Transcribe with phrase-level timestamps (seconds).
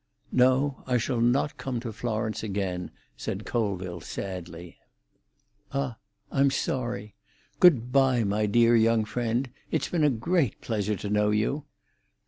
[0.31, 4.79] "No, I shall not come to Florence again," said Colville sadly.
[5.71, 5.97] "Ah,
[6.31, 7.13] I'm sorry.
[7.59, 9.47] Good bye, my dear young friend.
[9.69, 11.65] It's been a great pleasure to know you."